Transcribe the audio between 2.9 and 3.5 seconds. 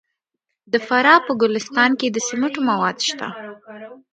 شته.